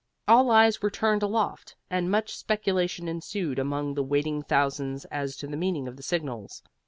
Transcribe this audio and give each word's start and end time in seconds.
All 0.27 0.49
eyes 0.49 0.81
were 0.81 0.89
turned 0.89 1.21
aloft, 1.21 1.75
and 1.87 2.09
much 2.09 2.35
speculation 2.35 3.07
ensued 3.07 3.59
among 3.59 3.93
the 3.93 4.01
waiting 4.01 4.41
thousands 4.41 5.05
as 5.11 5.37
to 5.37 5.45
the 5.45 5.55
meaning 5.55 5.87
of 5.87 5.95
the 5.95 6.01
signals. 6.01 6.63